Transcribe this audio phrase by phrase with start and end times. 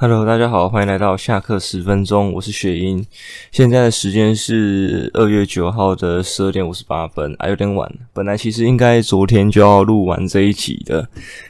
[0.00, 3.04] Hello，大家好，欢迎来到下课十分钟，我是雪英。
[3.50, 7.92] 现在的时间是二月九号的十二点五十八分，啊，有点晚。
[8.12, 11.08] 本来其实应该昨天就要录完这一集的，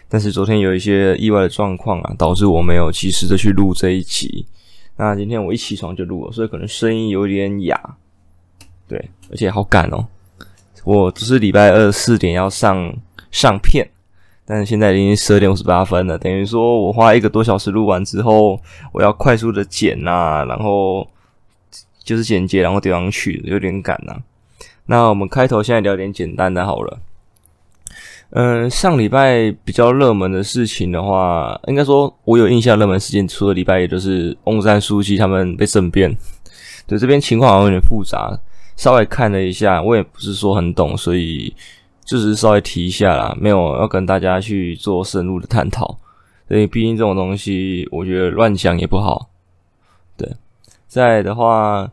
[0.09, 4.47] 但是昨天有一些意外的状况啊，导致我没有及时的去录这一集。
[4.97, 7.79] 那今天我一起床就录了，所以可能声音有点哑。
[8.89, 10.07] 对，而且好赶哦，
[10.85, 12.97] 我只是礼拜二四点要上
[13.31, 13.87] 上片。
[14.51, 18.59] 但是现在已经十二点五十八分了，等于说我花一个多小时录完之后，
[18.95, 21.07] 我要快速的剪呐、啊，然后
[22.03, 24.23] 就是剪接，然后丢上去，有点赶呐、啊。
[24.87, 26.99] 那我们开头现在聊点简单的好了。
[28.31, 36.17] 嗯、呃，上礼拜比较热门的事情的话，应该说我有印象热门事件，除了礼拜一就是翁山书记他们被政变。
[36.87, 38.35] 对，这边情况好像有点复杂，
[38.77, 41.55] 稍微看了一下，我也不是说很懂，所以。
[42.09, 45.99] 就只是稍微提一下啦，没有要跟大家去做深入的探讨，
[46.49, 49.29] 所以毕竟这种东西，我觉得乱讲也不好。
[50.17, 50.27] 对，
[50.87, 51.87] 再的话，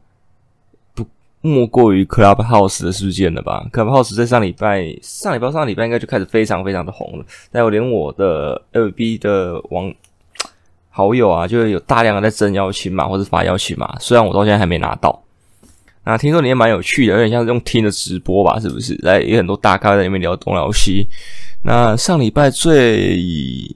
[0.93, 1.05] 不
[1.41, 9.93] 莫过于 Clubhouse 的事件了吧？Clubhouse 在上礼拜、上礼拜、上礼拜应该就开始非常非常的红了，但我连我的 FB 的网
[10.89, 15.21] 好友啊，就有大量的在征邀请码或者发邀请码，虽然我到现在还没拿到。
[16.05, 18.95] 那，听说你也蛮有趣的，有点像是用听的直播吧，是不是？
[19.01, 21.07] 来，有很多大咖在里面聊东聊西。
[21.63, 23.75] 那上礼拜最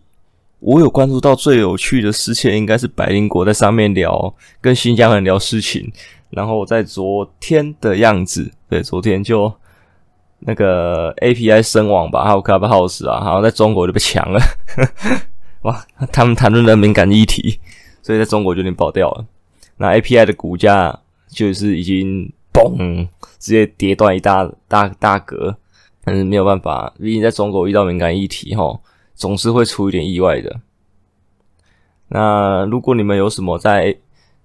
[0.59, 5.91] 我有关注到最有趣的事情，应该是白灵果在上面聊跟新疆人聊事情。
[6.29, 9.51] 然后在昨天的样子，对，昨天就
[10.41, 14.39] 那个 API 身亡吧，还有 Clubhouse 啊，好像在中国就被抢了。
[15.63, 17.59] 哇，他们谈论的敏感议题，
[18.03, 19.25] 所以在中国就有点爆掉了。
[19.77, 20.99] 那 API 的股价。
[21.29, 25.55] 就是已经嘣，直接跌断一大大大格，
[26.03, 28.79] 但是没有办法，毕竟在中国遇到敏感议题齁，
[29.15, 30.59] 总是会出一点意外的。
[32.09, 33.95] 那如果你们有什么在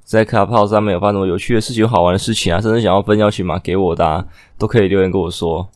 [0.03, 4.27] 在 Clubhouse 上面有发生什么有趣的事情、好玩的事情啊，甚至想要分邀请码给我的啊，
[4.59, 5.71] 都可以留言跟我说。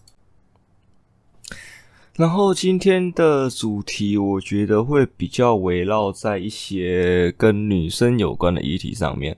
[2.17, 9.37] 然后今天的主题，我觉得会比较围绕在一些跟女生有关的议题上面。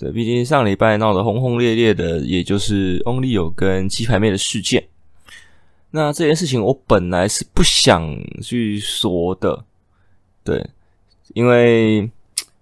[0.00, 4.82] 对，毕竟上礼拜闹得轰轰烈烈的，也就是翁立友跟鸡排妹的事件。
[5.90, 8.02] 那这件事情我本来是不想
[8.40, 9.62] 去说的，
[10.42, 10.66] 对，
[11.34, 12.10] 因为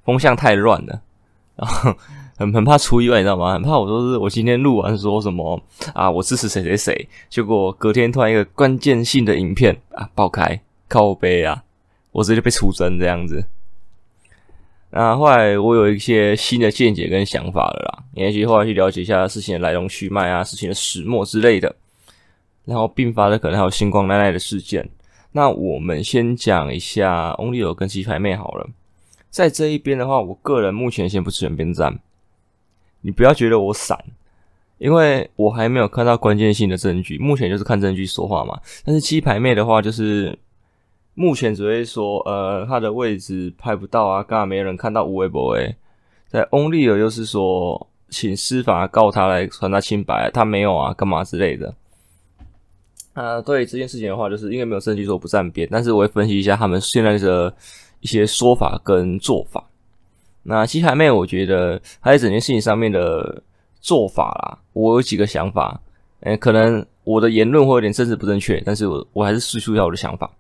[0.03, 1.00] 风向太乱了，
[1.54, 1.94] 然后
[2.37, 3.53] 很很怕出意外，你知道吗？
[3.53, 5.62] 很怕我说是我今天录完说什么
[5.94, 11.62] 啊，我支持谁谁谁，结果隔天突然一个关键性的影片啊爆开，靠背啊，
[12.10, 13.44] 我直接被出征这样子。
[14.91, 21.76] 那后来我有一些新的见解跟想法了啦，也许后来去了解一下事情的来龙去脉啊，事情的始末之类的，
[22.65, 24.88] 然后并发的可能还有星光奶奶的事件。
[25.32, 28.66] 那我们先讲一下翁立友跟鸡排妹好了，
[29.28, 31.98] 在这一边的话，我个人目前先不持选边站，
[33.03, 33.98] 你不要觉得我散，
[34.78, 38.59] 因为我还没有看到关键性的证据，目前就是看证据说话嘛。
[38.87, 40.38] 但是鸡排妹的话就是。
[41.18, 45.74] 目前只会说，呃，他的位置拍不到啊，刚好没人看到吴微博诶。
[46.28, 51.74] 在翁立友又是说，请司法告他来传他清白，他没有啊，干嘛之类的。
[53.14, 57.52] 啊，对这件事情的话，就是因为没有证据说不站边，但是我会分析一下他们现在的
[57.98, 59.64] 一些说法跟做法。
[60.44, 63.42] 那西海妹，我觉得他在整件事情上面的
[63.80, 65.80] 做法啦，我有几个想法。
[66.20, 70.30] 诶，可能我的言论会有点政治不正确，但是我我还是叙述一下我的想法。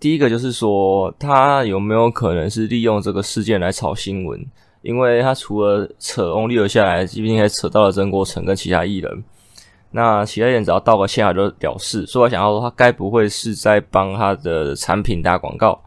[0.00, 4.44] 第一个就是说，他有没有可能是利用这个事件来炒新闻？
[4.82, 9.24] 因为他除了扯翁立友下来，基本上还扯到了曾国成跟其他艺人。
[9.90, 12.06] 那其他艺人只要道个歉，他就了事。
[12.06, 15.80] 所以我想要说，他该不会是在帮他的产品打广告？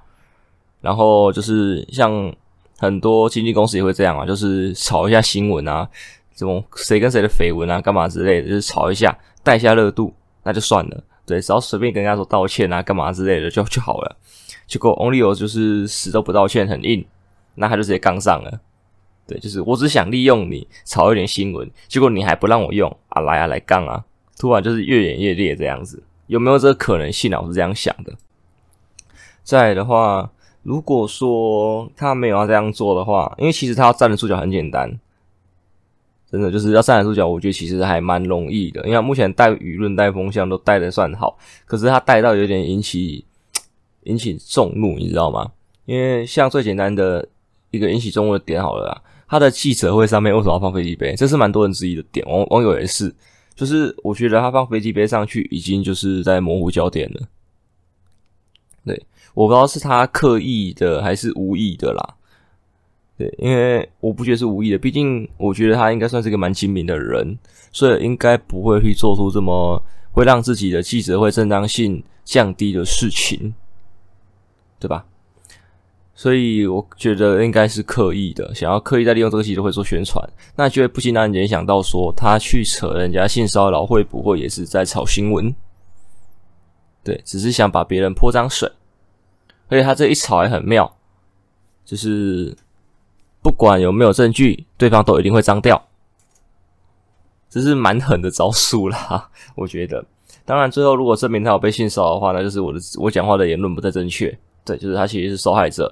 [0.81, 2.33] 然后就是像
[2.77, 5.87] 很多经纪公司也会这样啊，就是炒一下新闻啊，
[6.35, 11.03] 这种谁跟谁的绯闻啊，干嘛之类的，就是炒一下，带一下热度，那就算了。
[11.31, 14.17] 对，只要随便跟人家说道歉啊，干嘛之类的就就好了。
[14.67, 17.05] 结果翁立友就是死都不道歉，很硬，
[17.55, 18.59] 那他就直接杠上了。
[19.25, 24.03] 对，就是我只想利用你炒一点新闻，结果你还不让我用啊，来啊来杠啊，
[24.37, 27.39] 突然就是越演越烈这样子，有没有这个可能性啊？
[27.39, 28.13] 我是这样想的。
[29.43, 30.29] 再的话，
[30.63, 34.99] 如果说他没有要这样做的话，因为其实他要站得住脚很简单。
[36.31, 38.81] 真的就是要站得住脚，我觉得其实还蛮容易的。
[38.87, 43.25] 因为目前带舆论、带风向都带的算好，可是他带到有点引起
[44.03, 45.51] 引起众怒，你知道吗？
[45.85, 47.27] 因为像最简单的
[47.71, 51.13] 一个引起众怒的点好了啦，他的记者会上面为什么要放飞机杯？
[51.15, 52.25] 这是蛮多人质疑的点。
[52.29, 53.13] 网网友也是，
[53.53, 57.21] 就是我觉得他放飞机杯上去，已经就是在模糊焦点了。
[58.85, 62.15] 对，我不知道是他刻意的还是无意的啦。
[63.21, 67.37] 对，因为我不觉得是无意的，毕竟我觉得他应该算是一个蛮精明的人，
[67.71, 69.79] 所以应该不会去做出这么
[70.11, 73.53] 会让自己的记者会正当性降低的事情，
[74.79, 75.05] 对吧？
[76.15, 85.53] 所以我觉得应该是刻意的，想要刻意在利用这个记者会做宣传，那就会不禁让人联想到说，他去扯人家性骚扰，会不会也是在炒新闻？
[87.03, 88.67] 对，只是想把别人泼脏水，
[89.67, 90.97] 而且他这一炒还很妙，
[91.85, 92.57] 就是。
[93.41, 95.87] 不管有没有证据，对方都一定会脏掉，
[97.49, 99.29] 这是蛮狠的招数啦。
[99.57, 100.05] 我觉得，
[100.45, 104.37] 当然最后如果证明他有被性骚扰的话，那就是我的我讲话的言论不太正确。
[104.63, 105.91] 对，就是他其实是受害者。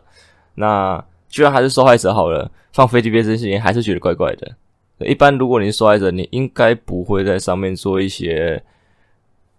[0.54, 4.56] 那居然还是受害者好了，放飞机这件事情还是觉得怪怪的。
[5.07, 8.62] 一般如果你是受害者，你应该不会在上面做一些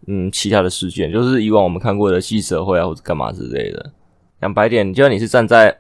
[0.07, 3.91] 嗯其他的事件，就是以往我们看过的记者会啊或者干嘛之类的。
[4.41, 5.77] 讲白点，就算你是站在。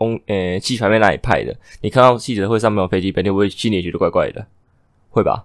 [0.00, 1.54] 公呃，记者那边哪里派的？
[1.82, 4.46] 你看到记者会上没有飞机杯，你会心里觉得怪怪的？
[5.10, 5.44] 会吧？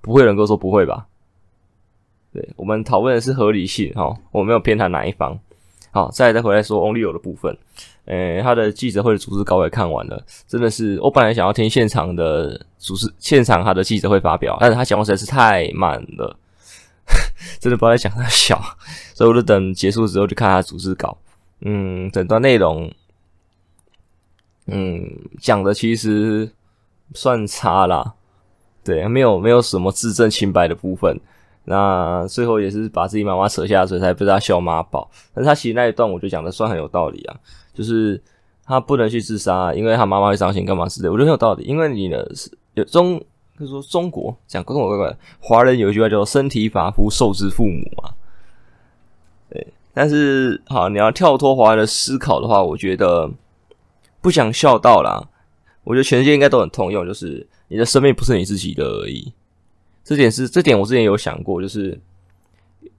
[0.00, 1.08] 不会有人跟我说不会吧？
[2.32, 5.36] 对，我们讨论的是合理性哈，我没有偏袒哪一方。
[5.90, 7.58] 好，再来再回来说 Only 有的部分，
[8.04, 16.36] 呃，他的记者会的组织稿也看完了，真的是我本来想要听现场的主持，现场他的记者会发表，但是他讲话实在是太慢了，
[17.58, 18.62] 真的不知道在讲他小，
[19.14, 21.18] 所以我就等结束之后就看他组织稿，
[21.62, 22.88] 嗯，整段内容。
[24.70, 25.04] 嗯，
[25.40, 26.50] 讲的其实
[27.12, 28.14] 算差啦，
[28.84, 31.20] 对，没有没有什么自证清白的部分。
[31.64, 35.10] 那最后也是把自己妈妈扯下水，才被他笑妈宝。
[35.34, 37.36] 但是他其实那一段我觉得讲的算很有道理啊，
[37.74, 38.20] 就是
[38.64, 41.64] 他不能去自杀，因为他妈妈会伤心干嘛之类，我觉得很有道理。
[41.64, 43.18] 因为你呢是有中，
[43.58, 48.10] 就是说中国讲各种各样，华人有一句话叫做“身体发肤受之父母”嘛。
[49.50, 53.30] 对，但是好，你要跳脱华人的思考的话，我觉得。
[54.20, 55.28] 不想孝道啦，
[55.84, 59.32] 我觉得全世界应该都很通用，就是你的生命不是你自己的而已。
[60.04, 61.98] 这点是这点，我之前有想过，就是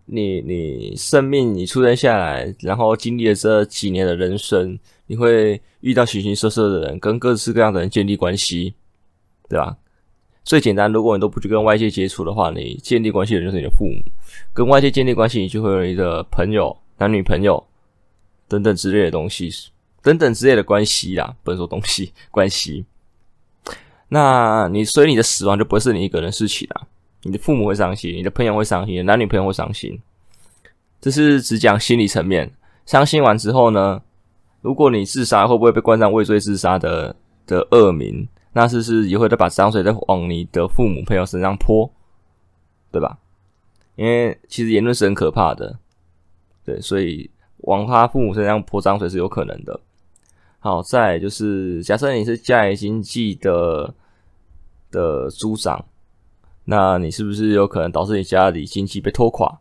[0.05, 4.77] 你你生命你出生下来，然后经历了这几年的人生，
[5.07, 8.73] 你会遇到形形色色的人，跟各式各样的人建立关系，
[9.49, 9.77] 对吧？
[10.43, 14.01] 最简单，如果你都不去跟外界接触的话，你建立关系的人就是你的父母，
[14.53, 17.63] 跟外界建立关系，你就会有你的朋友、男女朋友
[18.47, 19.51] 等等之类的东西。
[20.01, 22.85] 等等之类的关系啦，不能说东西 关系。
[24.09, 26.81] 那你所以你的死亡就不是你一个人的事情啦，
[27.23, 29.99] 你的父母会伤心，你的朋友会伤心，男女朋友会伤心。
[30.99, 32.51] 这是只讲心理层面，
[32.85, 34.01] 伤心完之后呢，
[34.61, 37.15] 如果你自杀，会不会被冠上畏罪自杀的
[37.47, 38.27] 的恶名？
[38.53, 41.89] 那是不是也会再把脏水再往你的父母朋友身上泼，
[42.91, 43.17] 对吧？
[43.95, 45.79] 因为其实言论是很可怕的，
[46.65, 49.79] 对，所以往他父母身上泼脏水是有可能的。
[50.63, 53.91] 好，再就是假设你是家里经济的
[54.91, 55.83] 的组长，
[56.65, 59.59] 那你是不是有可能导致你家里经济被拖垮，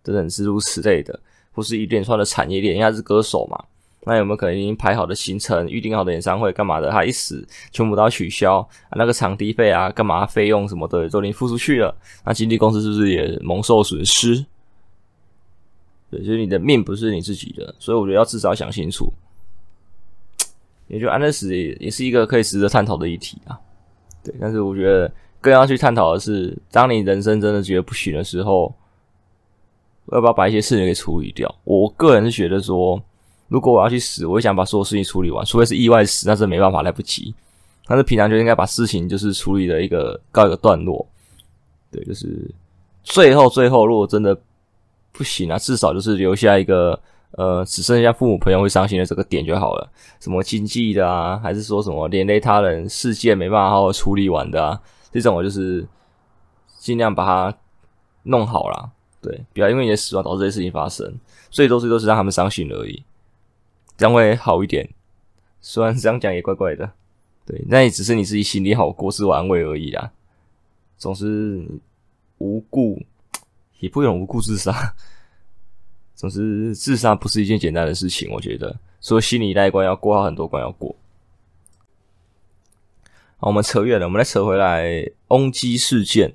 [0.00, 1.18] 等等诸如此类的，
[1.50, 2.76] 或是一连串的产业链？
[2.76, 3.58] 因为他是歌手嘛，
[4.04, 8.58] 那有没有可能已经排好的行程、预定好的演唱会干嘛的，他一死全部都要取消？
[8.58, 11.92] 啊、那个场地费啊、干嘛费用什么的都已经付出去了，
[12.24, 14.46] 那经纪公司是不是也蒙受损失？
[16.12, 19.12] 对，就是你的命不是你自己的，所以我觉得要至少想清楚。
[20.88, 23.60] 也就安乐死也也是一个可以值得探讨的议题啊，
[24.24, 28.74] 对，但是我觉得更要去探讨的是，当你人生真的觉得不行的时候，
[30.12, 31.54] 要不要把一些事情给处理掉？
[31.64, 32.98] 我个人是觉得说，
[33.48, 37.34] 如果我要去死，我想把所有事情处理完，除非是意外死，那是没办法，来不及。
[37.86, 41.06] 但是平常就应该把事情就是处理的一个告一个段落，
[41.90, 42.50] 对，就是
[43.04, 44.34] 最后最后如果真的
[45.12, 46.98] 不行啊，至少就是留下一个。
[47.38, 49.88] 呃，只剩下父母朋友会伤心的这个点就好了。
[50.18, 54.82] 什么经济的啊，还是说什么连累他人事件没办法好好处理完的啊？
[55.12, 55.86] 这种我就是
[56.78, 57.56] 尽量把它
[58.24, 58.90] 弄好啦。
[59.22, 61.14] 对，不要因为你的死亡导致这些事情发生，
[61.48, 63.04] 最多最多是让他们伤心而已，
[63.96, 64.88] 这样会好一点。
[65.60, 66.90] 虽然这样讲也怪怪的，
[67.46, 70.10] 对，那也只是你自己心里好过，自我安慰而已啦。
[70.96, 71.64] 总是
[72.38, 73.00] 无故，
[73.78, 74.72] 也不用无故自杀。
[76.18, 80.96] 总之，自杀不是一件简单的事情，我觉得，所以心理那一关要过好，很多关要过。
[83.36, 86.34] 好，我们扯远了，我们来扯回来翁姬事件。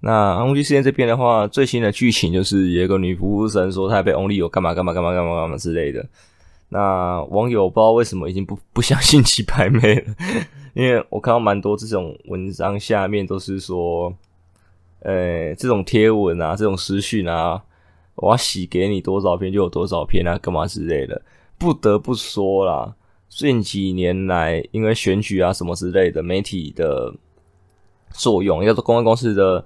[0.00, 6.04] 那翁姬事件这边的话，最新的剧情就是有一个女服务生说她被翁立友干嘛干嘛干嘛干嘛干嘛之类的。
[6.70, 10.14] 那网友不知道为什么已经不不相信鸡排妹了，
[10.74, 14.12] 因为我看到蛮多这种文章下面都是说，
[15.02, 17.62] 呃，这种贴文啊，这种私讯啊。
[18.20, 21.20] 我要洗给你多少篇就有多少篇啊，干嘛之类的。
[21.58, 22.94] 不得不说啦，
[23.28, 27.14] 近几年来，因为选举啊什么之类的媒体的
[28.12, 29.64] 作用，要做公关公司的，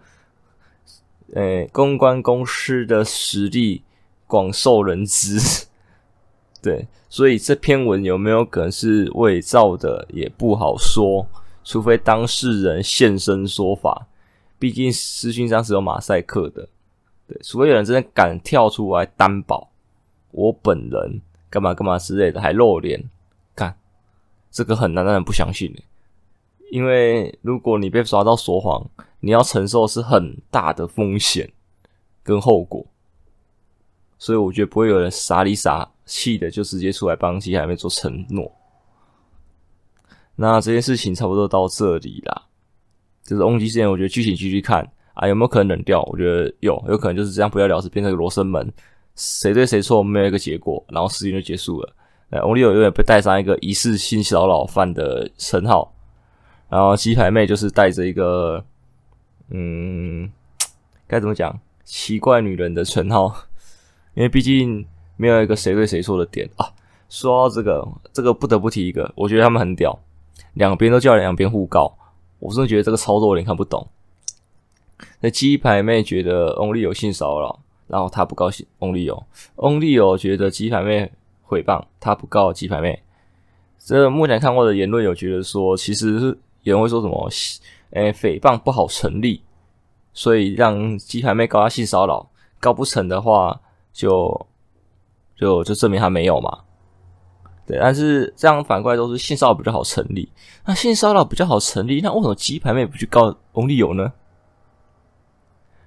[1.34, 3.82] 呃、公关公司的实力
[4.26, 5.66] 广受人知。
[6.62, 11.26] 对，所以这篇文有没有可能是伪造的，也不好说，
[11.62, 14.06] 除非当事人现身说法。
[14.58, 16.66] 毕竟私讯上是有马赛克的，
[17.26, 19.70] 对，除非有人真的敢跳出来担保，
[20.30, 23.02] 我本人干嘛干嘛之类的，还露脸。
[23.56, 23.76] 看
[24.50, 25.82] 这个很难让人不相信的，
[26.70, 28.84] 因为如果你被抓到说谎，
[29.20, 31.50] 你要承受是很大的风险
[32.22, 32.84] 跟后果，
[34.18, 38.52] 所以我觉得不会有人傻里傻气的就直接出来帮鸡排妹做承诺。
[40.36, 42.46] 那这件事情差不多到这里啦，
[43.22, 46.02] 就是翁吉事件，我觉得剧情继续看啊，有没有可能冷掉？
[46.02, 48.73] 我觉得有，有可能就是这样不了了之，变成一个罗生门，
[49.14, 51.92] 谁对谁错没有一个结果，然后事情就结束了。
[52.42, 55.94] 翁立友永远被带上一个疑似性骚扰犯的称号，
[56.68, 58.64] 然后鸡排妹就是带着一个，
[59.50, 60.28] 嗯，
[61.06, 63.33] 该怎么讲，奇怪女人的称号，
[64.14, 64.85] 因为毕竟
[65.16, 66.66] 没有一个谁对谁错的点啊。
[67.09, 69.97] 说到这个，这个不得不提一个，我觉得他们很屌，
[70.54, 71.97] 两边都叫两边互告，
[72.40, 73.87] 我真的觉得这个操作我有点看不懂。
[75.20, 79.25] 那鸡排妹觉得翁立友性骚扰，然后她不高兴，翁立友，
[79.56, 81.12] 翁立友觉得鸡排妹。
[81.46, 83.02] 诽谤他不告鸡排妹，
[83.78, 87.30] 这目前看过的言论有觉得说，其实是有人会说什么，
[87.90, 89.42] 诶、诽谤不好成立，
[90.14, 93.61] 所以让鸡排妹告他性骚扰，告不成的话
[93.92, 94.08] 就，
[95.37, 96.61] 就就就证明他没有嘛。
[97.66, 100.32] 对，但是这样反过来都是性骚扰比较好成立，
[100.64, 104.11] 那性骚扰比较好成立，那为什么鸡排妹不去告翁立友呢？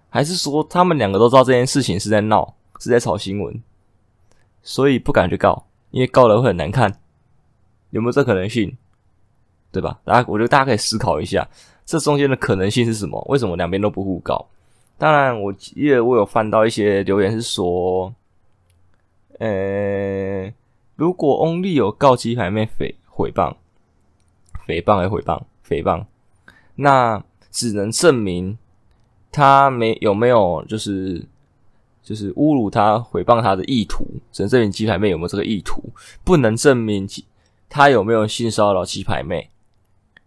[0.09, 3.61] 还是说他们两个都知道这件事情是在闹，是在炒新闻？
[4.61, 6.99] 所以不敢去告，因为告了会很难看，
[7.91, 8.77] 有没有这可能性？
[9.71, 9.99] 对吧？
[10.05, 11.47] 大家，我觉得大家可以思考一下，
[11.85, 13.21] 这中间的可能性是什么？
[13.29, 14.47] 为什么两边都不互告？
[14.97, 18.13] 当然，我记得我有翻到一些留言是说，
[19.39, 20.51] 呃，
[20.95, 23.55] 如果翁立友告鸡排妹诽诽谤，
[24.65, 25.43] 诽谤还是诽谤？
[25.67, 26.05] 诽谤，
[26.75, 28.57] 那只能证明
[29.31, 31.25] 他没有没有就是。
[32.03, 35.83] 就是侮辱他、诽谤他的意图，只能证明鸡排妹有没有这个意图，
[36.23, 37.05] 不能证明
[37.67, 39.49] 他有没有性骚扰鸡排妹。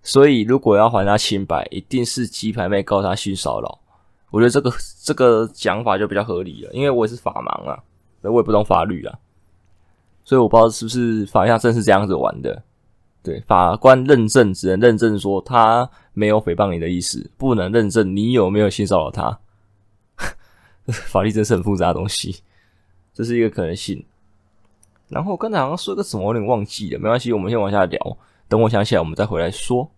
[0.02, 3.78] 所以，如果要还他清白，一定是鸡排妹告他性骚扰。
[4.30, 4.70] 我觉得这个
[5.02, 7.82] 这个讲法就比较合理了，因为我也是法盲啊，
[8.20, 9.18] 我也不懂法律啊，
[10.22, 12.62] 所以我不知道是不是法院真是这样子玩的。
[13.22, 19.40] 对，法官认证只能认证说他没有诽谤你的意思，不能认证你有没有性骚扰他。
[20.92, 22.42] 法律真是很复杂的东西，
[23.14, 24.04] 这是一个可能性。
[25.08, 28.18] 然后刚才好像说个什么，我有点忘记了，没关系，我们先往下聊。
[28.48, 29.90] 等我想起来，我们再回来说。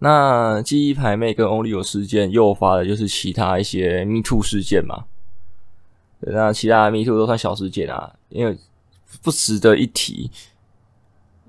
[0.00, 5.04] 那鸡排妹跟翁立友事件诱发的就是其他一些 Me Too 事件嘛？
[6.18, 8.58] 那其他 Me Too 都算小事件啊，因为
[9.22, 10.30] 不值得一提。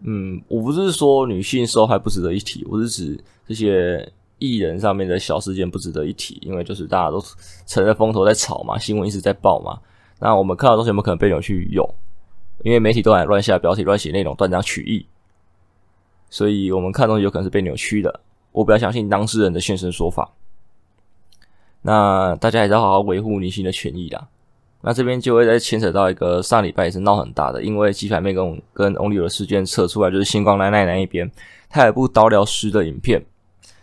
[0.02, 4.12] 嗯，我不是说女性受害不值得一提，我是指这些。
[4.38, 7.24] 艺人上面的小事件不值得一提，因为就是大家都
[7.66, 9.80] 乘着风头在炒嘛，新闻一直在报嘛。
[10.20, 11.70] 那我们看到东西有没可能被扭曲？
[11.72, 11.90] 有，
[12.62, 15.06] 因为媒体都敢乱下标题、乱写内容、断章取义，
[16.30, 18.20] 所以我们看东西有可能是被扭曲的。
[18.52, 20.30] 我比较相信当事人的现身说法。
[21.82, 24.28] 那大家还是要好好维护女性的权益啦。
[24.88, 31.30] 那这边就会再牵扯到一个上礼拜也是闹很大的，因为鸡排妹跟跟 Only 的事件扯出来，就是星光奶奶那一边，
[31.70, 33.26] 他有一部刀疗师的影片。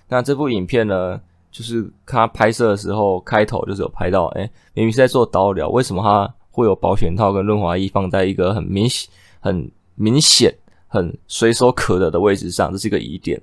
[0.08, 10.56] 那这部影片呢，就是他拍摄的时候，开头就是有拍到，哎，明明是在做刀疗，为什么他会有保险套跟润滑液放在一个很明显、很明显、
[10.86, 12.70] 很随手可得的位置上？
[12.70, 13.42] 这是一个疑点。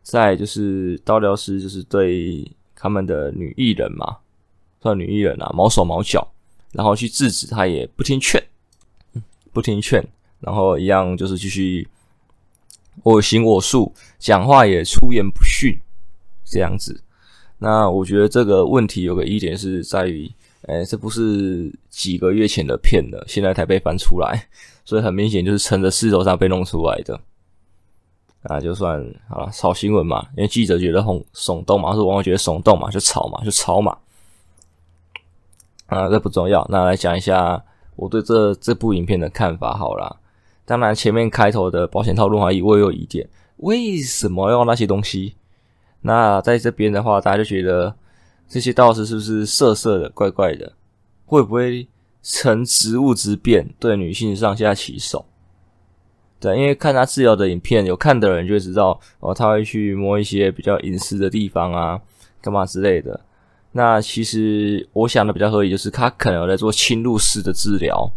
[0.00, 4.16] 再就是刀疗师就是对他们的女艺人嘛，
[4.80, 6.26] 算女艺人啊，毛手毛脚，
[6.76, 8.42] 然后去制止，他也不听劝，
[9.52, 10.06] 不听劝，
[10.40, 11.88] 然后一样就是继续
[13.02, 15.80] 我行我素，讲话也出言不逊。
[16.48, 17.02] 这样子，
[17.58, 20.30] 那我觉得这个问题有个疑点是在于，
[20.68, 24.46] 哎，这不是几个月前的片了，现在才被翻出来，
[24.86, 27.20] 所以很明显就是趁着势头上被弄出来的。
[28.42, 33.98] 啊就算好了，炒新闻嘛，因为记者觉得轰耸动嘛，或者网友觉得耸动嘛，就炒嘛，就炒嘛。
[35.86, 36.66] 啊，这不重要。
[36.70, 37.64] 那来讲一下
[37.96, 40.20] 我对这这部影片的看法好了。
[40.64, 43.28] 当然，前面开头的保险套润滑液我也有疑点，
[43.58, 45.36] 为什么要那些东西？
[46.00, 47.94] 那在这边的话，大家就觉得
[48.48, 50.72] 这些道士是不是色色的、怪怪的？
[51.24, 51.88] 会不会
[52.22, 55.24] 乘职务之便对女性上下其手？
[56.38, 62.00] 对，因为看他治疗的影片，有看的人就会知道哦，他会去摸一些比较隐私的地方啊，
[62.40, 63.20] 干嘛之类的。
[63.76, 68.10] 那其实我想的比较合理，就是他可能有在做侵入式的治疗，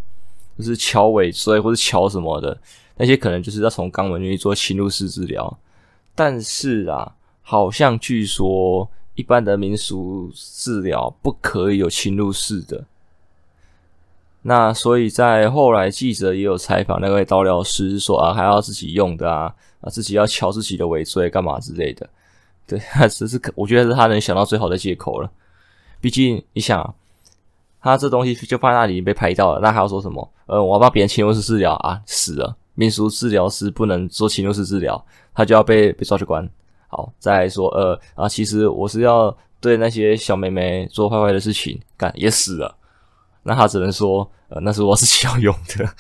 [0.58, 2.58] 就是敲尾椎或者敲什么的，
[2.96, 5.60] 那些可能就是要从肛门进去做侵入式治疗。
[6.16, 12.86] 但是啊，好像据说一般的民俗治疗不可以有侵入式的。
[14.44, 22.10] 那所以在后来记者也有采访那位刀疗师说啊，还要自己用的啊，啊自己要敲自己的尾椎干嘛之类的。
[22.66, 22.80] 对，
[23.12, 25.30] 这是我觉得是他能想到最好的借口了。
[26.02, 26.96] 毕竟你想，
[27.82, 30.32] 他这东西就放在那里被拍到了，那还要说什么？
[30.46, 32.56] 呃，我要帮别人侵入式治疗啊，死了！
[32.76, 36.50] 民俗治疗师不能做侵入式治疗，他就要被被抓去关。
[36.88, 42.76] 好，再说呃啊，其实我是要对那些小妹妹做坏坏的事情，干也死了。
[43.44, 45.94] 那他只能说，呃，那是我自己要用的，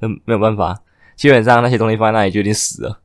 [0.00, 0.80] 嗯， 没有办法，
[1.14, 2.98] 基本上那些东西放在那里就已经死了。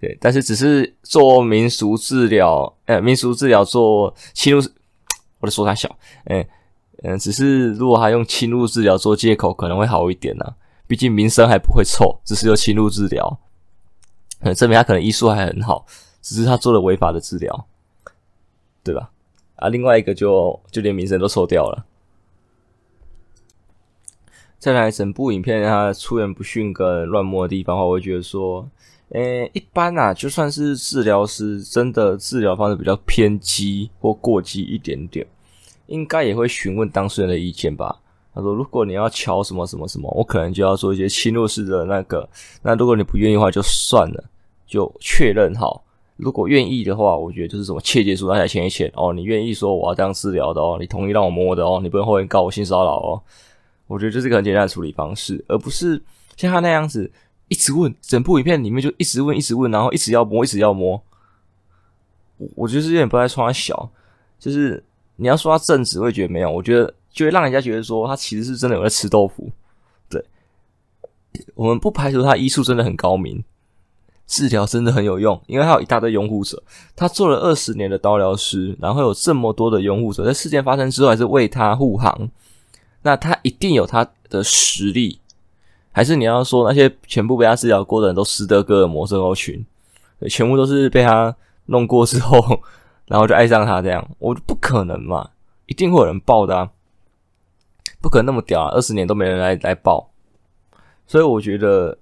[0.00, 4.62] 对，但是只是做民俗治疗，呃，民俗治疗做侵入，
[5.40, 5.88] 我的说他小，
[6.26, 6.46] 嗯、
[7.02, 10.54] 嗯，只是如果他用侵入治疗做借口，可能会好一点呢、
[10.86, 13.38] 毕竟名声还不会臭，只是有侵入治疗，
[14.40, 15.84] 嗯，证明他可能医术还很好，
[16.22, 17.66] 只是他做了违法的治疗，
[18.84, 19.10] 对吧？
[19.56, 21.84] 啊，另外一个就就连名声都臭掉了。
[24.60, 28.68] 再来，整部影片它出言不逊跟乱摸的地方的话，我会觉得说，
[29.10, 35.26] 诶、一般啊，就算是治疗师真的治疗方式比较偏激或过激一点点，
[35.86, 38.00] 应该也会询问当事人的意见吧。
[38.34, 42.28] 他说，如果你要敲什么什么什么，我可能就要做一些侵入式的那个。
[42.62, 44.24] 那如果你不愿意的话，就算了，
[44.66, 45.82] 就确认好。
[46.16, 49.12] 如果愿意的话，我觉得就是什么切结书，大家签一签哦。
[49.12, 53.22] 你愿意说我要这样治疗的哦，你同意让我摸的哦，你不能后面告我性骚扰哦。
[53.86, 56.00] 我觉得这是个很简单的处理方式，而不是
[56.36, 57.10] 像他那样子
[57.48, 61.02] 一直问，整部影片里面就一直问，一直问，然后一直要摸，一直要摸。
[62.36, 63.90] 我我觉得是有点不太穿小，
[64.38, 64.82] 就是
[65.16, 66.50] 你要说他正直，我也觉得没有。
[66.50, 69.50] 我觉得就会让人家觉得说他其实是真的有在吃豆腐。
[70.08, 70.24] 对，
[71.54, 73.42] 我们不排除他医术真的很高明，
[74.26, 76.62] 治疗真的很有用，因为他有一大堆拥护者，
[76.94, 82.30] 他做了二十年的刀疗师，然后有这么多的拥护者，在事件发生之后还是为他护航。
[83.02, 85.20] 那他一定有他的实力，
[85.92, 89.64] 还是你要说那些全部被他治疗过的人都斯德哥尔摩症候群，
[90.28, 91.34] 全部都是被他
[91.66, 92.38] 弄过之后，
[93.06, 94.08] 然后就爱上他这样？
[94.18, 95.30] 我不可能嘛，
[95.66, 96.70] 一定会有人报的，
[98.00, 100.10] 不可能那么屌啊，二十年都没人来来报，
[101.06, 101.98] 所以我觉得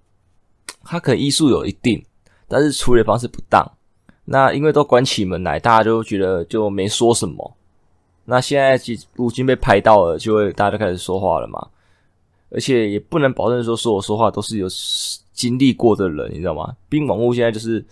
[0.84, 2.04] 他可能医术有一定，
[2.48, 3.72] 但是处理方式不当。
[4.28, 7.56] 那因为都关起门来，大家就觉得就没说什么。
[8.24, 8.76] 那现在
[9.14, 11.64] 如今被拍到了，就会大家就开始说话了嘛，
[12.50, 14.68] 而且也不能保证说说我说话都是有
[15.32, 16.76] 经历过的人，你知道吗？
[16.88, 17.84] 毕竟网络现在就是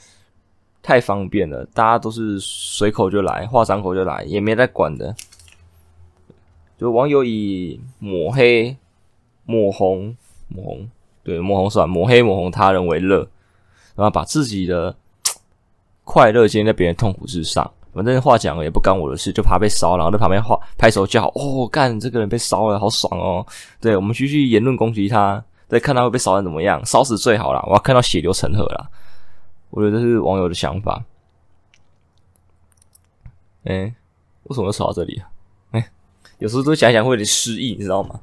[0.82, 5.14] 太方便了，大家都是随口就来，话张口就来，也没在管的。
[6.78, 8.76] 就网友以抹黑、
[9.44, 10.16] 抹红、
[10.48, 10.90] 抹红，
[11.22, 11.86] 对，抹红是吧？
[11.86, 13.28] 抹黑、抹红他人为乐，
[13.94, 14.96] 然后把自己的
[16.04, 17.72] 快乐建立在别人痛苦之上。
[17.94, 23.46] 反正话讲了也不干我的事，就怕被烧，然后在旁边画拍手叫好，哦，干这个人被烧了，好爽哦！
[23.80, 28.90] 对，我们继续言论攻击他，对，看他会被烧成怎么样，烧死最好啦，我要看到血流成河啦。
[29.70, 31.04] 我觉得这是网友的想法。
[33.64, 33.94] 哎、
[34.42, 35.30] 为什么会吵到这里啊？
[35.70, 35.90] 哎、
[36.38, 38.20] 有时候都想想会有点失忆，你知道吗？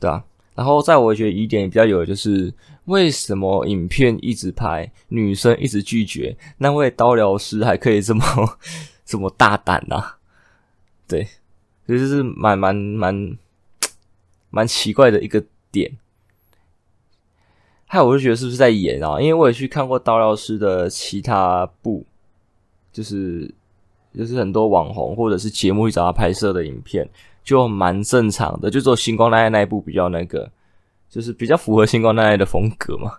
[0.00, 0.24] 对啊。
[0.56, 2.52] 然后，在我觉得疑点比较有的就是，
[2.86, 8.24] 为什么影片一直拍，女生一直拒绝，那位刀疗师还可以这么
[9.04, 10.18] 这么大胆呢、啊？
[11.06, 11.28] 对，
[11.86, 13.38] 其实是蛮蛮蛮
[14.48, 15.98] 蛮奇怪的一个点。
[17.84, 19.20] 还有，我就觉得是不是在演啊？
[19.20, 22.04] 因为我也去看过刀疗师的其他部，
[22.92, 23.54] 就是
[24.16, 27.08] 就是很多网红或者是节目去找他拍摄的影片。
[27.44, 30.50] 就蛮正常的，就做星光大爱那一部比较那个，
[31.08, 33.18] 就是比较符合星光大爱的风格嘛。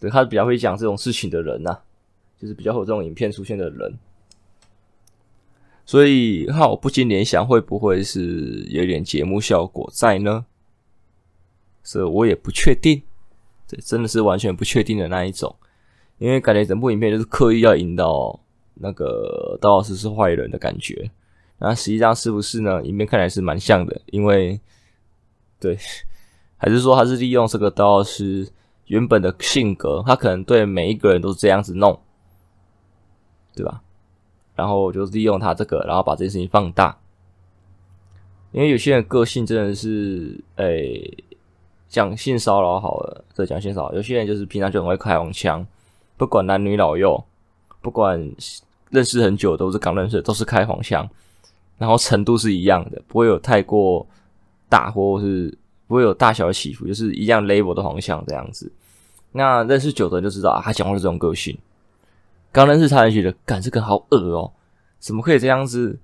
[0.00, 1.80] 对，他比较会讲这种事情的人呐、啊，
[2.40, 3.98] 就是比较有这种影片出现的人。
[5.84, 10.46] 所以，哈，我不禁联想，会不会是有点节目效果在呢？
[11.82, 13.02] 所以我也不确定，
[13.68, 15.54] 对，真的是完全不确定的那一种，
[16.16, 18.40] 因为感觉整部影片就是刻意要引导
[18.76, 21.10] 那个刀老师是坏人的感觉。
[21.58, 22.82] 那实际上是不是呢？
[22.82, 24.60] 影片看来是蛮像的，因为
[25.58, 25.76] 对，
[26.58, 28.46] 还是说他是利用这个刀老师
[28.86, 31.98] 原本的性格，他可能对每一个人都是这样子弄，
[33.54, 33.82] 对吧？
[34.54, 36.98] 然后就利用他这个，然后把这件事情放大。
[38.52, 41.24] 因为有些人个性真的是，诶、
[41.88, 45.66] 讲性骚扰好了，对，讲性骚扰，有些人就是平常就很会开黄腔，
[46.16, 47.22] 不管男女老幼，
[47.82, 48.30] 不管
[48.90, 51.08] 认识很久都是刚认识，都是开黄腔，
[51.78, 54.06] 然后程度是一样的，不会有太过
[54.68, 58.70] 大或是不会有大小的起伏，就是一样 level 的黄腔这样子。
[59.32, 61.56] 那认识久的人就知道啊，他讲话是这种个性。
[62.52, 64.50] 刚认识他，人觉得，干这个好恶哦，
[64.98, 65.98] 怎么可以这样子？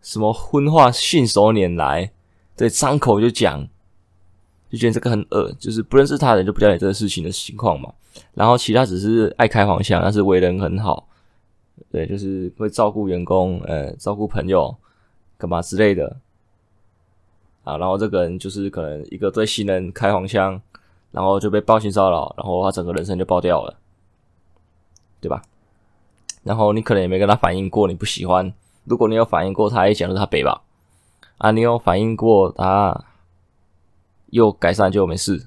[0.00, 2.10] 什么荤话信手拈来，
[2.56, 3.68] 对，张口就讲，
[4.70, 5.52] 就觉得这个很恶。
[5.58, 7.92] 就是不认识他人就不了解这个事情的情况嘛。
[8.32, 11.06] 然后其他只是爱开黄腔，但是为人很好，
[11.90, 14.74] 对，就是会照顾员工，呃，照顾朋友，
[15.38, 16.16] 干嘛之类的。
[17.62, 20.60] 啊，然后这个人就是可能一个对新人开黄腔，
[21.10, 23.76] 然后就被暴性骚扰，然后他整个人生就爆掉了，
[25.20, 25.42] 对吧？
[26.42, 28.50] 然后你可能也没跟他反映过你不喜欢，
[28.84, 30.62] 如果你有反映过，他也讲了他北吧，
[31.36, 33.04] 啊，你有反映过他
[34.28, 35.46] 又改善就没事，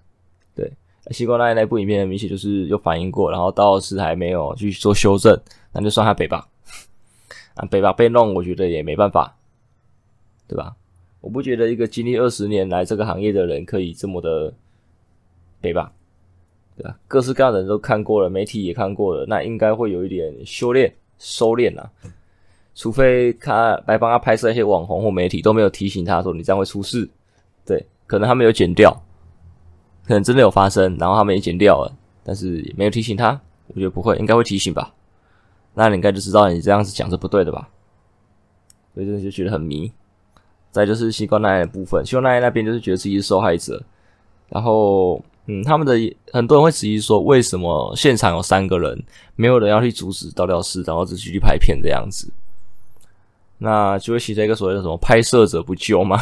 [1.11, 5.39] 西瓜那那部影片明显就是有反映过，然后倒是还没有去做修正，
[5.71, 6.47] 那就算他北吧，
[7.55, 9.35] 啊，北吧被弄，我觉得也没办法，
[10.47, 10.75] 对吧？
[11.21, 14.53] 我不觉得一个经历二十年来这个行业的人可以这么的
[15.59, 15.91] 北吧。
[16.75, 16.97] 对吧？
[17.07, 21.87] 各式各样的人都看过了，媒体也看过了，那应该会有一点修炼、收敛啦。
[22.73, 27.07] 除非他来帮他拍摄一些网红或媒体都没有提醒他说你这样会出事，
[27.63, 28.91] 对，可能他没有剪掉，
[30.07, 33.39] 可能真的有发生，然后他们也剪掉了，但是也没有提醒他。
[33.67, 34.93] 我觉得不会，应该会提醒吧？
[35.73, 37.69] 那你应该就知道你这样子讲是不对的吧？
[38.93, 39.91] 所以真的就觉得很迷。
[40.71, 43.83] 再就是西瓜奶奶的部分，西瓜奶奶那边就是觉得自己是受害者，
[44.49, 45.23] 然后。
[45.45, 45.93] 嗯，他们的
[46.31, 49.03] 很多人会质疑说，为什么现场有三个人，
[49.35, 52.31] 没有人要去阻止倒吊师，然后只去拍片这样子？
[53.57, 56.17] 那就会形成一个所谓的什么拍摄者不救吗？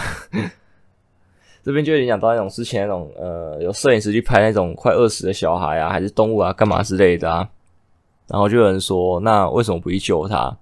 [1.63, 7.47] 这边就影响到那种之前那种呃，有摄影师去拍那种快饿死的小孩啊，还是动物啊，干嘛之类的啊？
[8.27, 10.57] 然后就有人说，那为什么不去救他？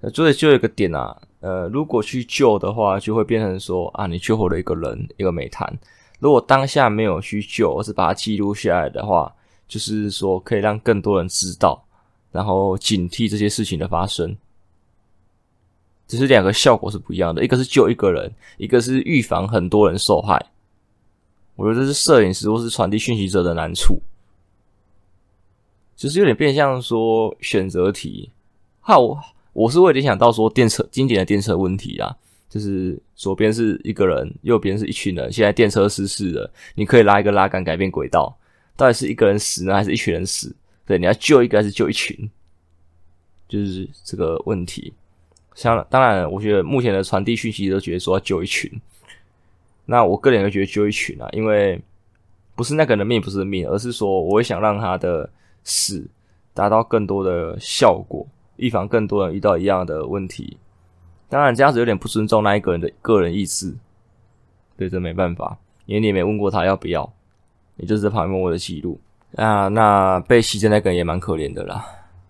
[0.00, 5.72] 那就就有一个点啊，呃，如果去救的话，就会变成说啊，你救活了一个人，一个美谈。
[6.18, 9.32] 如果当下没有去救，而是把它记录下来的话，
[9.66, 11.82] 就是说可以让更多人知道，
[12.30, 14.36] 然后警惕这些事情的发生。
[16.10, 20.44] 只是两个效果是不一样的，一个是救一个人，一个是预防很多人受害。
[21.54, 24.02] 我觉得这是摄影师或是传递讯息者的难处，
[25.94, 28.30] 就是有点变相说选择题。
[28.80, 29.16] 哈，我
[29.52, 32.16] 我是会联想到说电车经典的电车问题啊。
[32.48, 35.32] 就是左边是一个人，右边是一群人。
[35.32, 38.36] 现在电车失事了，你可以拉一个拉杆改变轨道。
[38.76, 40.52] 到底是一个人死呢，还是一群人死？
[40.84, 42.28] 对，你要救一个还是救一群？
[43.48, 44.92] 就是这个问题。
[45.54, 48.70] 像当然，我觉得目前的传递讯息都觉得说要救一群。
[49.84, 51.80] 那我个人会觉得救一群啊，因为
[52.54, 55.28] 不是那个人的命不是命，而是说我会想让他的
[55.64, 56.08] 死
[56.54, 60.56] 达到更多的效果，预防更多人遇到一样的问题。
[61.28, 63.76] 当然，这样子有点不尊重那一个人的个人意志，
[64.76, 67.12] 对，这没办法，因为你也没问过他要不要，
[67.76, 69.00] 也就是在旁边默默的记录。
[69.36, 71.84] 啊，那被袭击那个人也蛮可怜的啦。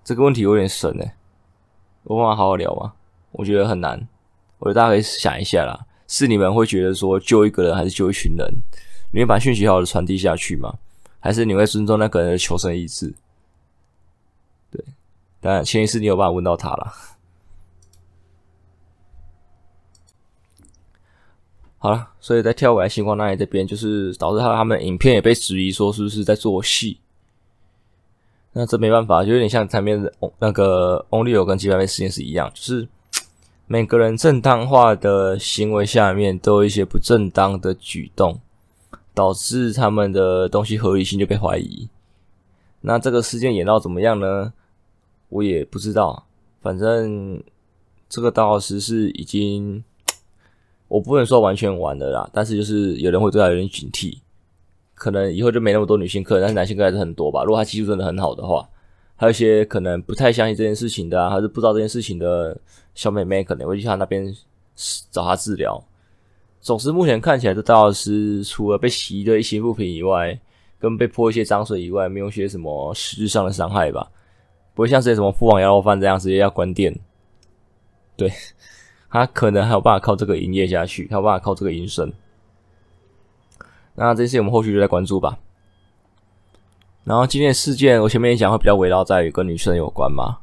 [0.04, 1.12] 这个问题有点神诶，
[2.04, 2.92] 我们好好聊吗？
[3.32, 4.08] 我觉得很难，
[4.58, 5.86] 我觉得大家可以想一下啦。
[6.08, 8.52] 是你们会觉得说救一个人还是救一群人？
[9.12, 10.78] 你会把讯息好好的传递下去吗？
[11.20, 13.14] 还是你会尊重那个人的求生意志？
[14.70, 14.84] 对，
[15.40, 16.92] 当然前提是你有办法问到他啦。
[21.78, 26.98] 好了，所以在跳回来，星光那里这边就是导致他他们影片也被质疑说是不是在做戏。
[28.52, 32.88] 那这没办法，就有点像前面的那个翁立友跟鸡排妹事件是一样，就是
[33.72, 38.40] 每个人正当化的行为下面都有一些不正当的举动，
[39.14, 41.88] 导致他们的东西合理性就被怀疑。
[42.80, 44.52] 那这个事件演到怎么样呢？
[45.28, 46.26] 我也不知道，
[46.60, 47.40] 反正
[48.08, 49.84] 这个导师是已经。
[50.88, 54.18] 我不能说完全完了啦，但是就是有人会对他有点警惕，
[54.96, 57.44] 可能以后就没那么多女性客人，但是男性客人还是很多吧。
[57.44, 58.68] 如果他技术真的很好的话，
[59.20, 62.58] 还有一些可能不太相信这件事情的啊，还是不知道这件事情的
[62.94, 64.34] 小妹妹，可能会去他那边
[65.10, 65.78] 找他治疗。
[66.62, 70.40] 总之，目前看起来这大师除了被洗的一些物品以外，
[70.78, 74.10] 跟被泼一些脏水以外，没有些什么实质上的伤害吧？
[74.72, 76.98] 不会像这些什么父王羊肉饭这样直接要关店，
[78.16, 78.32] 对。
[79.10, 82.10] 他可能还有办法靠这个营业下去，还有办法靠这个营生。
[83.96, 85.38] 那这些我们后续就在关注吧。
[87.04, 90.38] 然后今天的事件，我前面也讲会比较围绕在于跟女生有关嘛，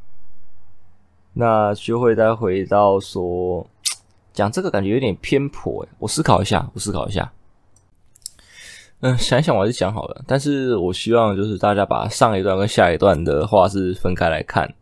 [1.33, 3.65] 那就会再回到说，
[4.33, 7.31] 讲这个感觉有点偏颇诶，我思考一下，我思考一下。
[9.01, 10.23] 嗯，想一想我还是讲好了。
[10.25, 14.73] 但是我希望就是大家把上一段跟下一段的话是分开来看。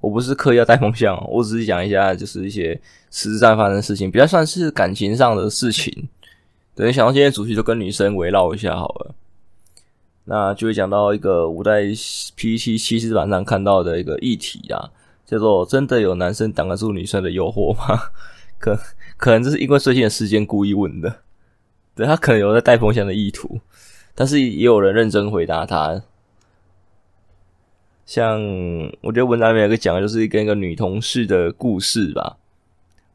[0.00, 6.08] 我不是刻意要带风向，我只是讲一下就是一些实质上发生的事情，比较算是感情上的事情。
[6.76, 9.14] 等于，想到今天主题就跟女生围绕一下好了。
[10.24, 14.90] 那就会讲到一个我在 PTT 七四版上看到的一个议题啊，
[15.26, 17.98] 叫做“真的有男生挡得住女生的诱惑吗？”
[18.58, 18.78] 可
[19.16, 21.20] 可能这是因为最近的事件故意问的。
[21.94, 23.60] 对，他可能有在带风向的意图，
[24.14, 26.02] 但是也有人认真回答他。
[28.06, 28.40] 像
[29.00, 32.36] 我觉得文章里面有个讲的就是跟一个女同事的故事吧，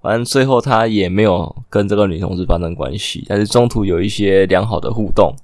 [0.02, 5.36] 反正最后他也没有跟这个女同事发生关系，但是中途有一些良好的互动。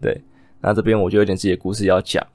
[0.00, 0.22] 对，
[0.60, 2.26] 那这边我就有点自己的故事要讲，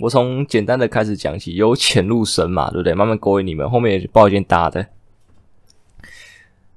[0.00, 2.94] 我从简单的开始讲起，由浅入深嘛，对不对？
[2.94, 4.86] 慢慢勾引你们，后面也报一件大的。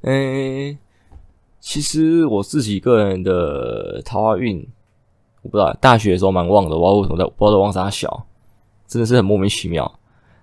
[0.02, 0.78] 嗯。
[1.68, 4.60] 其实我自己个人的桃花运，
[5.42, 8.28] 我不知道，大学的时候蛮旺的，我不知道为什么在，不知道旺啥小，
[8.86, 10.00] 真的是很莫名其妙。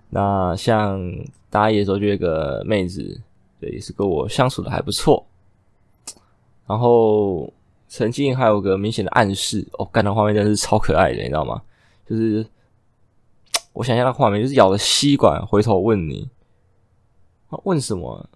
[0.09, 1.01] 那像
[1.49, 3.21] 大一的时候就有一个妹子，
[3.57, 5.25] 对，也是跟我相处的还不错。
[6.67, 7.49] 然后
[7.95, 11.61] 曾经还有个明显的暗示，哦，干的画面真的是超可爱的，你知道吗？
[12.09, 12.43] 就是
[13.71, 16.27] 我想象那画面，就是咬着吸管回头问你，
[17.65, 18.27] 问什么？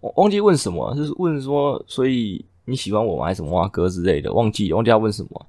[0.00, 3.24] 我忘记问什么，就是问说，所以你喜欢我吗？
[3.24, 4.30] 还是什么哇哥之类的？
[4.34, 5.46] 忘记忘记要问什么。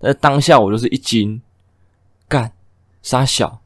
[0.00, 1.40] 但是当下我就是一惊，
[2.26, 2.50] 干
[3.00, 3.60] 傻小，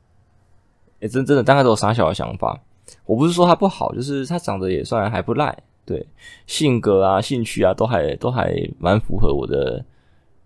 [1.00, 2.60] 诶、真真的大概都有傻小的想法。
[3.06, 5.62] 我不是说他不好，就是他长得也算还不赖，
[5.92, 6.06] 对，
[6.46, 9.84] 性格啊、兴趣啊都还都还蛮符合我的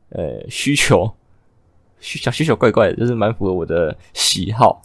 [0.09, 1.09] 呃需求，
[2.01, 4.83] 需小需求怪怪的，就是蛮符合我的喜好，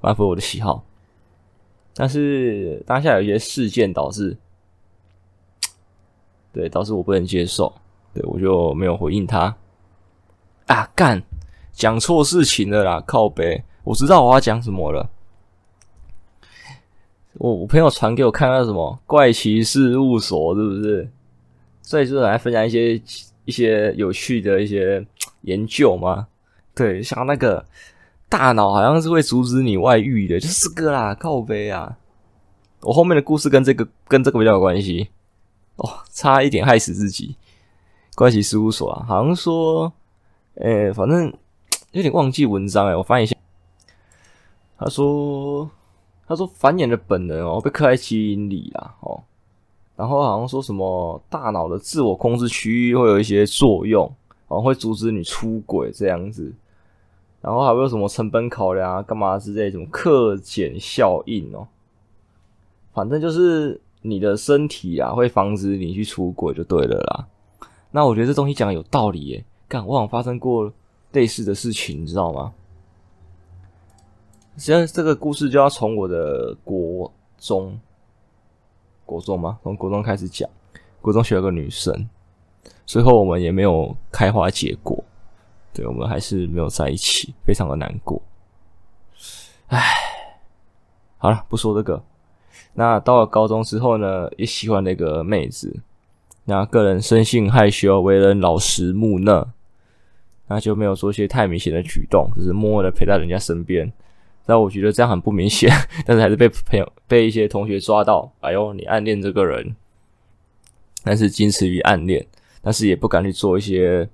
[0.00, 0.84] 蛮符合我的喜好。
[1.94, 4.36] 但是当下有一些事件导致，
[6.52, 7.72] 对，导致我不能接受，
[8.12, 9.56] 对，我就没有回应他。
[10.66, 11.22] 啊，干，
[11.72, 15.08] 讲错事情了啦，靠北，我知道我要讲什么了。
[17.40, 21.10] 我我朋友传给我看到什么怪奇事务所，是不是？
[21.80, 23.00] 所以就是来分享一些
[23.46, 25.02] 一些有趣的一些
[25.40, 26.26] 研究嘛。
[26.74, 27.64] 对，像那个。
[28.30, 31.96] 大脑好像是会阻止你外遇的，就是这个啦，靠背啊！
[32.82, 35.08] 我后面的故事跟这个跟这个比较有关系
[35.74, 37.34] 哦，差一点害死自己。
[38.14, 39.92] 怪奇事务所啊，好像说，
[40.60, 41.34] 诶、反正
[41.90, 43.36] 有点忘记文章诶，我翻一下。
[44.78, 45.68] 他说，
[46.30, 49.20] 他说繁衍的本能哦被刻在基因里啦哦，
[49.96, 54.06] 然后好像说什么大脑的自我控制区域会有一些作用，
[54.48, 56.52] 然后会阻止你出轨这样子。
[57.40, 61.66] 然后还会有什么成本考量啊，干嘛之类，什么克俭效应哦，
[62.92, 67.26] 反正就是你的身体啊，会防止你去出轨就对了啦。
[67.90, 70.72] 那我觉得这东西讲的有道理耶，干，我好像发生过
[71.10, 72.52] 类似的事情，你知道吗？
[74.60, 77.80] 现在这个故事就要从我的国中，
[79.06, 79.58] 国中吗？
[79.62, 80.46] 从国中开始讲，
[81.00, 82.06] 国中学了个女生，
[82.84, 85.02] 最后我们也没有开花结果。
[85.72, 88.20] 对，我们还是没有在一起，非常的难过。
[89.68, 89.82] 唉，
[91.16, 92.02] 好了，不说这个。
[92.74, 95.74] 那到了高中之后呢，也喜欢那个妹子。
[96.44, 99.48] 那个人生性害羞，为人老实木讷，
[100.48, 103.90] 那就没有做些太明显的举动，只是默默的陪在人家身边。
[104.46, 105.70] 但我觉得这样很不明显，
[106.06, 108.30] 但是还是被朋友、被一些同学抓到。
[108.40, 109.74] 哎呦，你暗恋这个人，
[111.04, 112.26] 但是仅此于暗恋，
[112.62, 114.08] 但是也不敢去做一些。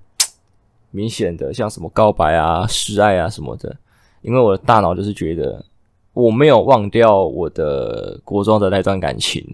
[0.89, 3.75] 明显的像什么告白啊、示爱啊什么的，
[4.21, 5.63] 因为我的大脑就是觉得
[6.13, 9.45] 我没有忘掉我的国中的那段感情，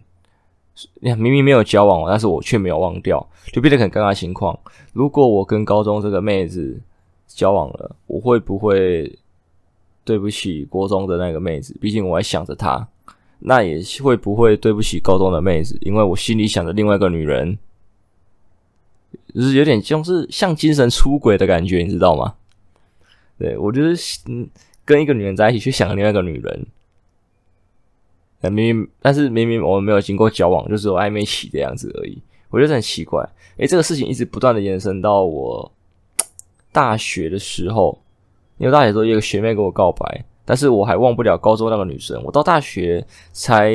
[1.02, 4.58] 明明没有交往，但是我却没有忘掉，就变得很尴尬情况。
[4.94, 6.80] 如果我跟高中这个妹子
[7.28, 9.12] 交往了，我会不会
[10.04, 11.76] 对不起国中的那个妹子？
[11.80, 12.88] 毕竟我还想着她，
[13.40, 15.78] 那也会不会对不起高中的妹子？
[15.82, 17.58] 因为我心里想着另外一个女人。
[19.34, 22.36] 就是有点像是像精神出轨的感觉，你知道吗？
[23.40, 24.48] 对，我就是嗯，
[24.86, 26.68] 跟一个女人在一起，去想另外一个女人。
[28.42, 32.22] 明明，但是明明我们没有经过交往，就是有暧昧期的样子而已。
[32.50, 33.28] 我觉得很奇怪。
[33.58, 35.72] 诶，这个事情一直不断的延伸到我
[36.72, 38.03] 大学的时候，
[38.58, 42.22] 因为大学时候有一个学妹跟我告白，但是我还忘不了高中那个女生。
[42.24, 43.74] 我到大学才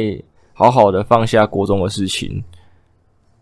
[0.52, 2.42] 好好的放下国中的事情。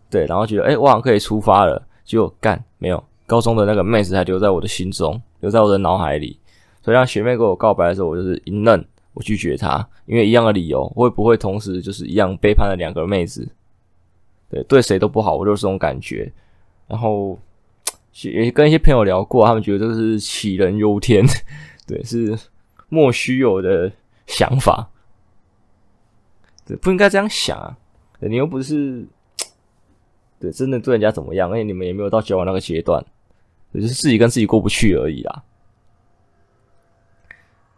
[0.09, 3.03] 对，然后觉得，哎，我好像可以出发了，就干没有。
[3.25, 6.39] 高中的那个妹子还留在我的心中，留在我的脑海里。
[6.81, 8.81] 所以让学妹跟我告白的时候，我就是一愣，
[9.13, 13.45] 我拒绝她，因为一样的理由，会不会同时就是一样背叛了两个妹子？
[14.49, 16.31] 对，对谁都不好，我就是这种感觉。
[16.87, 17.37] 然后
[18.23, 21.25] 也跟一些朋友聊过，他们觉得这是杞人忧天，
[21.85, 22.37] 对，是
[22.89, 23.91] 莫须有的
[24.25, 24.89] 想法，
[26.65, 27.77] 对，不应该这样想啊，
[28.19, 29.05] 你又不是，
[30.39, 33.05] 对，真的对人家怎么样，而且你们也没有到交往那个阶段，
[33.73, 35.43] 只是自己跟自己过不去而已啦。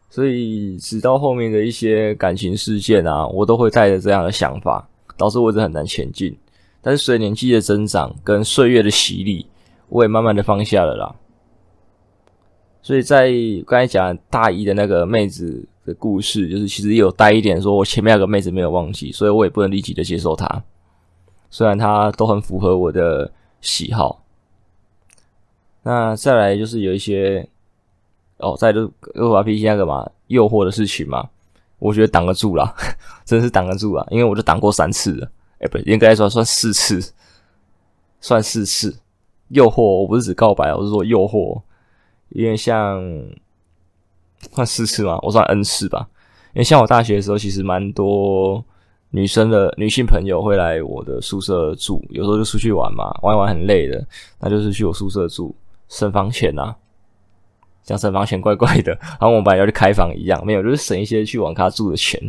[0.09, 6.35] 所以，直到后面的一些感情事件啊，我都会带着这样的想法，导致我一直很难前进。
[6.81, 9.45] 但是随着年纪的增长跟岁月的洗礼，
[9.89, 11.15] 我也慢慢的放下了啦。
[12.81, 13.31] 所以在
[13.67, 20.63] 刚才讲大一的那个妹子的故事，就是其实也有带一点说，我前面那个妹子没有忘记，所以我也不能立即的接受她。
[21.49, 24.23] 虽然她都很符合我的喜好。
[25.83, 27.47] 那再来就是有一些。
[28.41, 31.29] 哦，再就我发脾气那个嘛，诱惑的事情嘛，
[31.77, 32.73] 我觉得挡得住啦，
[33.25, 37.13] 真是挡得住啦，因为我就挡过三次了，哎、欸，不，应该说算四次，
[38.21, 38.95] 算四次。
[39.49, 41.61] 诱惑，我不是指告白，我是说诱惑，
[42.29, 43.01] 因为像
[44.51, 46.07] 算四次嘛，我算 N 次吧。
[46.53, 48.63] 因为像我大学的时候，其实蛮多
[49.11, 54.03] 女生的女性朋友会来我的宿舍住，有时候就出去玩嘛，玩一玩很累的，
[54.39, 55.53] 那就是去我宿舍住，
[55.87, 56.75] 省房钱呐。
[57.83, 62.21] 像省房钱怪怪的，然后我们本来要去开房一样，没有，就是省一些去网咖住的钱。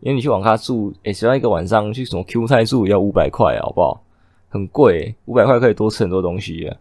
[0.00, 4.03] 因为你去网咖住，诶、欸，只要一个晚上去什么 Q 菜住要五百块，好不好？
[4.54, 6.72] 很贵、五百块可以多吃很多东西。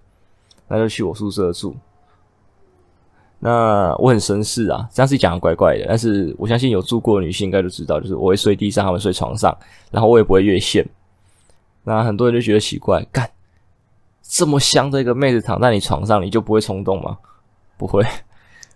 [0.67, 1.75] 那就去我宿舍住。
[3.39, 9.57] 那我很绅士啊，这样子讲怪怪的，但是我相信有住过的女性应该都知道，就是我会睡地上，他们睡床上，
[9.89, 10.87] 然后我也不会越线。
[11.83, 13.27] 那很多人就觉得奇怪，干
[14.21, 17.17] 这么香的一个妹子躺在你床上，你就不会冲动吗？
[17.75, 18.05] 不会，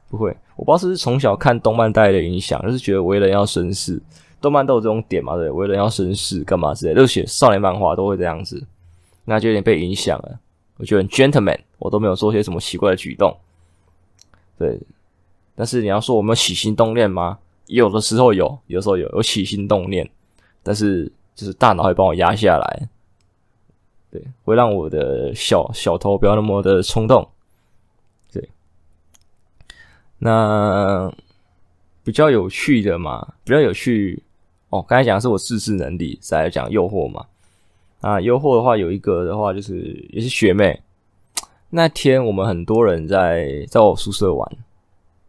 [0.09, 4.01] 不会，我不知道是不是从小看动漫带来的影响，就是觉得为人要绅士，
[4.41, 8.61] 动漫都有这种点嘛，对，为人要绅士，干嘛之类的，热血少年漫画都会这样子，
[9.29, 10.39] 那就有点被影响了。
[10.77, 13.37] 我觉得 gentleman，我都没有做些什么奇怪的举动，
[14.57, 14.79] 对。
[15.55, 17.39] 但是你要说我没有起心动念吗？
[17.65, 20.07] 有的时候有，有时候有，有起心动念，
[20.61, 22.87] 但是就是大脑会帮我压下来，
[24.11, 27.27] 对，会让我的小小头不要那么的冲动。
[28.31, 28.49] 对
[30.19, 31.11] 那
[32.03, 34.21] 比较有趣的嘛，比较有趣
[34.69, 34.79] 哦。
[34.87, 37.25] 刚才讲的是我自制能力，再来讲诱惑嘛。
[38.01, 40.81] 啊，优惑的话有一个的话就是也是学妹。
[41.69, 44.49] 那天我们很多人在在我宿舍玩，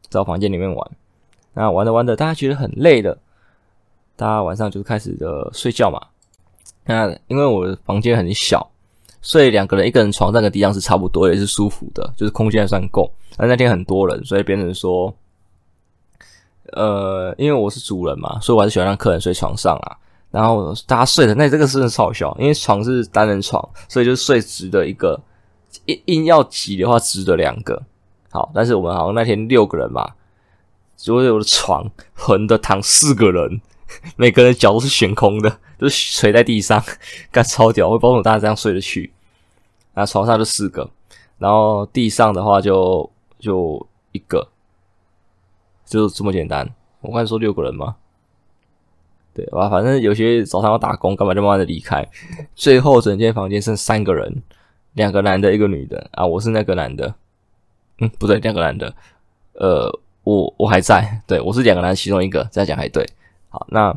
[0.08, 0.90] 在我房间里面玩。
[1.54, 3.18] 那玩着玩着，大家觉得很累了，
[4.16, 6.00] 大家晚上就开始的睡觉嘛。
[6.84, 8.70] 那因为我的房间很小。
[9.20, 13.12] 所以两个人一个人床上跟地上是差不多，也是舒服的，就是空间还算够。
[13.36, 15.12] 但那天很多人，所以变成说，
[16.72, 19.98] 呃，因为我是主人嘛，所以我还是喜欢让客人睡床上啊。
[20.30, 25.20] 然后大家睡的那这个是真的超小，因为床是单人床，所以就睡直的一个，
[25.86, 27.82] 硬硬要挤的话直的两个。
[28.30, 30.12] 好，但是我们好像那天六个人嘛，
[30.96, 33.60] 所以我的床横的躺四个人，
[34.16, 35.58] 每个人脚都是悬空的。
[35.78, 36.82] 就是垂在地上，
[37.30, 39.12] 干超屌，会帮助大家这样睡得去。
[39.94, 40.90] 那床上就四个，
[41.38, 44.48] 然后地上的话就就一个，
[45.86, 46.68] 就这么简单。
[47.00, 47.94] 我刚才说六个人吗？
[49.44, 49.68] 对吧？
[49.68, 52.06] 反正有些早上要打工，干嘛就慢慢的离开。
[52.54, 54.42] 最后整间房间剩三个人，
[54.94, 56.26] 两个男的，一个女的啊。
[56.26, 57.14] 我是那个男的，
[58.00, 58.94] 嗯，不对，两个男的。
[59.54, 59.90] 呃，
[60.24, 63.06] 我我还在，对，我是两个男的其中一个，这样讲还对。
[63.48, 63.96] 好，那。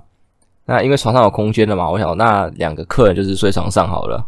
[0.63, 4.25] 那因为床上有空间的嘛，我想那两个客人就是睡床上好了。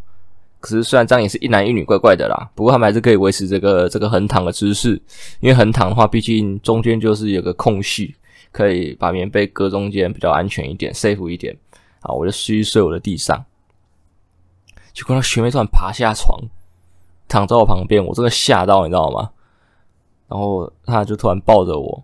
[0.59, 2.49] 可是虽然这样也是一男一女，怪怪的啦。
[2.55, 4.99] 不过他们还是可以维持这个这个横躺的姿势，
[5.39, 8.15] 因为横躺的话，毕竟中间就是有个空隙，
[8.53, 11.57] 可以把棉被搁中间，比较安全一点，safe 一点。
[11.99, 13.43] 啊，我就继续睡我的地上。
[14.93, 16.39] 结果那学妹突然爬下床，
[17.27, 19.31] 躺在我旁边，我真的吓到，你知道吗？
[20.27, 22.03] 然后她就突然抱着我，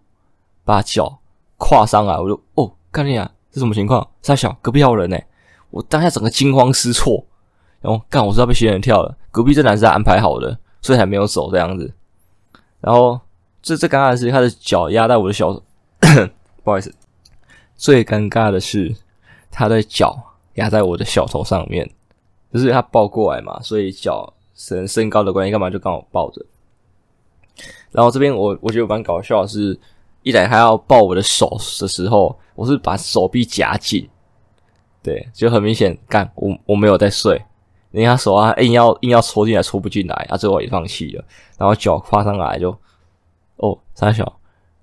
[0.66, 1.20] 把脚
[1.58, 3.32] 跨上来，我就哦，干你啊！
[3.52, 4.08] 这什么情况？
[4.22, 5.18] 三小，隔壁还有人呢！
[5.70, 7.26] 我当下整个惊慌失措，
[7.82, 9.18] 然后干，我知道被仙人跳了。
[9.32, 11.94] 隔壁这男生安排好的，所以还没有走这样子。
[12.80, 13.20] 然后
[13.62, 15.62] 这最尴尬的是，他的脚压在我的小，
[16.64, 16.94] 不好意思，
[17.76, 18.96] 最尴尬的是
[19.52, 20.18] 他的脚
[20.56, 21.90] 压在我的小头上面，
[22.54, 26.46] 就是他抱过来嘛，所以脚身身高的关系，干嘛就刚好抱着。
[27.92, 29.80] 然后这边我我觉得蛮搞笑的是。
[30.22, 31.50] 一来他要抱我的手
[31.80, 34.08] 的时候，我是把手臂夹紧，
[35.02, 37.42] 对，就很明显，干我我没有在睡，
[37.92, 41.24] 人家手啊硬要硬要戳进来，戳不进来，啊，最后也放弃了，
[41.58, 42.78] 然后脚跨上来就，
[43.56, 44.39] 哦，三小，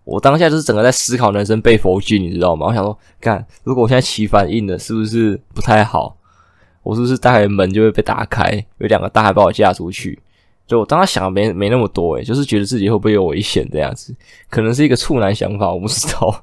[0.06, 2.68] 我当下就是整个在思考人生被佛经，你知道吗？
[2.68, 6.16] 我想说，干，如果我现在起反应了，是不是不太好？
[6.84, 10.18] 我是不是待会门就会被打开，有两个大汉把我架出去？
[10.64, 14.14] 就我当时想的没没那么多诶，就是觉得自己会不会有危险这样子，
[14.48, 16.42] 可能是一个处男想法，我不知道，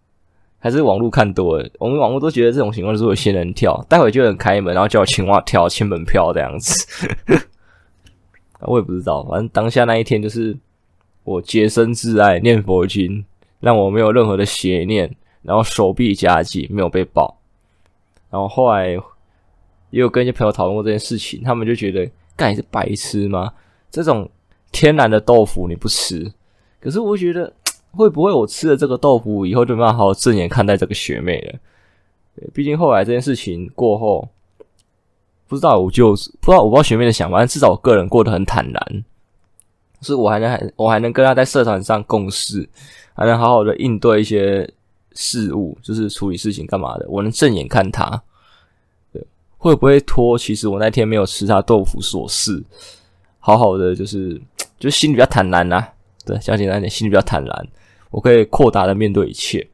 [0.58, 1.68] 还是网络看多了。
[1.78, 6.86] 我们网络都觉得这种情况就是有仙人跳，待会就有人开门，然后叫我青蛙跳签门票这样子。
[8.60, 10.56] 我也不知道，反正当下那一天就是
[11.24, 13.24] 我洁身自爱，念佛经，
[13.60, 17.38] 让我没有任何的邪念，然后手臂夹紧，没有被爆。
[18.30, 18.90] 然后后来
[19.90, 22.10] 也有跟一些朋友讨论过这件事情，他们就觉得。
[22.34, 23.52] 干，你是白痴吗？
[23.90, 24.28] 这种
[24.72, 26.32] 天然的豆腐你不吃，
[26.80, 27.52] 可是我觉得
[27.90, 32.48] 会不会我吃了这个豆腐以后就没办法好好正眼看待这个学妹了？
[32.54, 34.26] 毕竟后来这件事情过后，
[35.46, 39.04] 不知道我就不知道我不知道学妹的想法，但至少我个人过得很坦然，
[40.02, 42.68] 是我还能还我还能跟她在社团上共事，
[43.14, 44.68] 还能好好的应对一些
[45.12, 48.22] 事务，就是处理事情干嘛的，我能正眼看她。
[49.58, 50.36] 会不会拖？
[50.36, 52.60] 其实我那天没有吃他豆腐琐事，
[53.38, 54.42] 好好的就是
[54.76, 55.88] 就心里比较坦然呐、啊。
[56.26, 57.68] 对，讲简单点，心里比较坦然，
[58.10, 59.64] 我可以豁达的面对一切。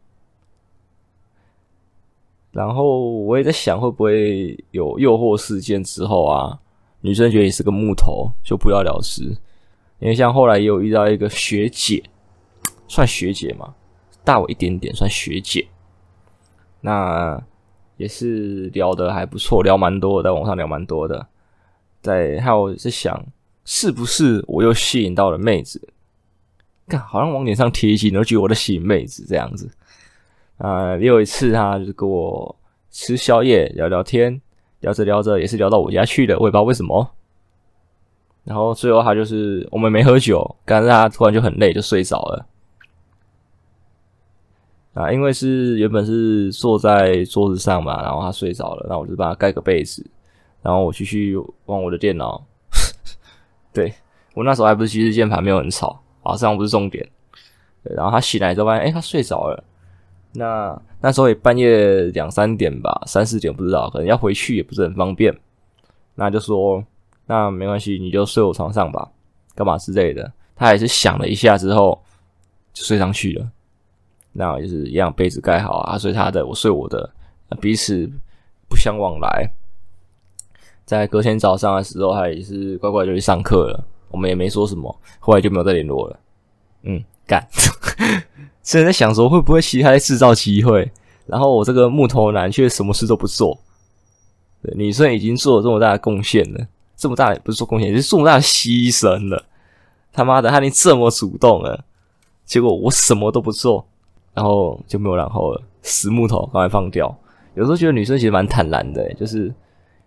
[2.53, 6.59] 然后我也在想，会不会有诱惑事件之后啊，
[7.01, 9.35] 女生觉得你是个木头，就不了了之。
[9.99, 12.03] 因为像后来也有遇到一个学姐，
[12.87, 13.75] 算学姐嘛，
[14.25, 15.67] 大我一点点，算学姐。
[16.81, 17.43] 那。
[17.99, 21.27] 也是聊得还不错，聊蛮多的，在网上聊蛮多的。
[22.01, 23.27] 在还有在想，
[23.65, 25.89] 是不是我又吸引到了妹子？
[26.87, 29.69] 看，好像往脸上贴金，都觉得我在吸引妹子这样子。
[30.59, 32.55] 啊、也有一次他就是跟我
[32.93, 34.41] 吃宵夜，聊聊天，
[34.79, 37.11] 聊着聊着也是聊到我家去的，我也不知道为什么。
[38.49, 42.47] 然后最后他就是我们没喝酒，但是他突然就很累，就睡着了。
[44.95, 50.03] 啊，因为是原本是坐在桌子上嘛，然后他睡着了，然后我就帮他盖个被子，
[50.63, 51.37] 然后我继续
[51.67, 52.43] 玩我的电脑。
[53.71, 53.93] 对，
[54.33, 57.07] 我那时候还不是骑士键盘，没有很吵啊，这样不是重点。
[57.83, 59.63] 然后他醒来之后发现，哎，他睡着了。
[60.33, 65.39] 那那时候也半夜两三点吧，三四点不知道，可能要回去也不是很方便。
[66.15, 66.83] 那就说，
[67.29, 69.09] 那没关系，你就睡我床上吧，
[69.55, 70.33] 干嘛之类的。
[70.57, 72.03] 他也是想了一下之后，
[72.73, 73.49] 就睡上去了。
[74.33, 77.09] 那就是一样，被子盖好啊，睡他的，我睡我的，
[77.61, 78.11] 彼此
[78.69, 79.51] 不相往来。
[80.85, 86.19] 在隔天早上的时候，他也是乖乖就去上课了，我们也没说什么，后来就没有再联络了。
[86.83, 87.47] 嗯，干，
[88.63, 90.91] 现在在想说会不会其他在制造机会，
[91.27, 93.59] 然后我这个木头男却什么事都不做。
[94.63, 96.67] 对，女生已经做了这么大的贡献了，
[96.99, 99.47] 这么大的不是做贡献，是这么大的牺牲了。
[100.13, 101.83] 他妈的，他连这么主动了，
[102.45, 103.87] 结果我什么都不做。
[104.35, 107.13] 然后就没有然后了，死木头，赶快放掉。
[107.55, 109.53] 有时候觉得女生其实蛮坦然的，就是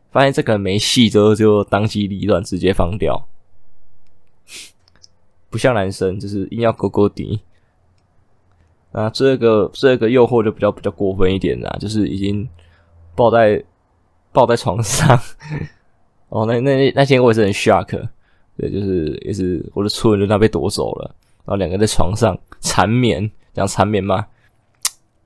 [0.09, 3.27] 发现这个没戏之后，就当机立断直接放掉，
[5.49, 7.41] 不像男生就是硬要勾勾底。
[8.93, 12.47] 啊，这个这个诱惑就比较比较过分一点啦，就是已经
[13.15, 13.61] 抱在
[14.31, 15.19] 抱在床上。
[16.31, 18.07] 哦，那那那天我也是很 shock，
[18.57, 21.15] 对，就是也是我的初吻就那被夺走了，
[21.45, 23.29] 然后两个在床上缠绵。
[23.53, 24.25] 讲缠绵吗？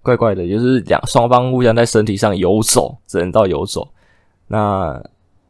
[0.02, 3.88] 怪怪的，就是两双方互相在身体上游走，只能到游走。
[4.48, 5.00] 那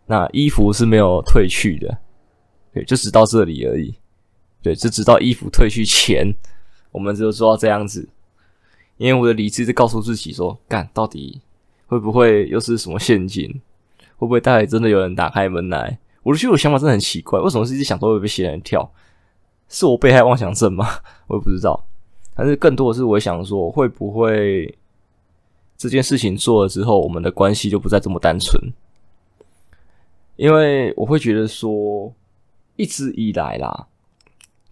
[0.08, 1.97] 那衣服是没有褪去的，
[2.74, 3.95] 对，就只到这里而已。
[4.62, 6.36] 对，就直到衣服褪去前，
[6.91, 8.10] 我们就做到这样子。
[8.97, 11.39] 因为我的理智在告诉自己说：干，到底
[11.88, 13.62] 会不会又是什么陷阱？
[14.18, 15.97] 会不会待会真的有人打开门来？
[16.24, 18.89] 我就觉得我想法真的很奇怪，为什么是一直想都会被仙人跳？
[19.70, 20.88] 是我被害妄想症吗？
[21.28, 21.86] 我也不知道。
[22.36, 24.78] 但是更多的是，我想说，会不会
[25.78, 28.61] 这件事情做了之后，我们的关系就不再这么单纯？
[30.36, 32.13] 因为我会觉得说，
[32.76, 33.88] 一直以来啦，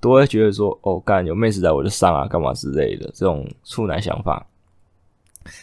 [0.02, 4.46] 都会觉得说，哦，干有妹子来我就上啊，干嘛之类的这种处男想法。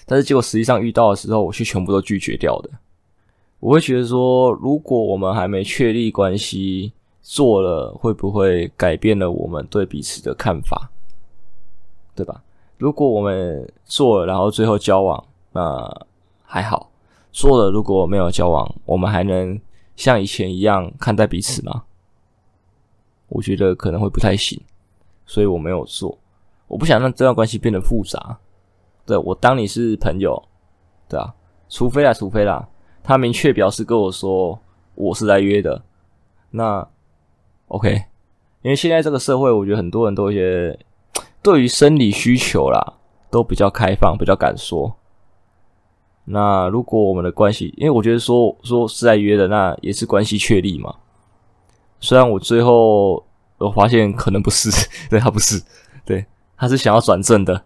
[0.07, 2.71] 但是结果实际上遇到的时候，我却全部都拒绝掉的。
[3.61, 10.91] 我会觉得说，如果我们还没确立关系，做了会不会改变了我们对彼此的看法？
[12.15, 12.43] 对吧？
[12.79, 16.07] 如果我们做了，然后最后交往，那
[16.43, 16.91] 还好；
[17.31, 19.61] 做了，如果没有交往，我们还能
[19.95, 21.85] 像以前一样看待彼此吗？
[23.29, 24.59] 我觉得可能会不太行，
[25.27, 26.19] 所以我没有做。
[26.67, 28.39] 我不想让这段关系变得复杂。
[29.05, 30.43] 对，我当你是朋友，
[31.09, 31.35] 对啊，
[31.69, 32.67] 除非啦，除非啦，
[33.03, 34.61] 他明确表示跟我说
[34.95, 35.83] 我是来约的，
[36.51, 36.87] 那
[37.69, 38.05] OK。
[38.63, 40.79] 因为现在这个社会，我觉得很多人都有一些。
[41.43, 42.99] 对于生理需求啦，
[43.31, 44.95] 都比较开放，比较敢说。
[46.27, 50.97] 那如果我们的关系，因为我觉得说说是在约的，那也是关系确立嘛。
[51.99, 53.25] 虽然我最后
[53.57, 54.69] 我发现可能不是，
[55.09, 55.63] 对，他不是，
[56.05, 56.27] 对，
[56.59, 57.65] 他是想要转正的，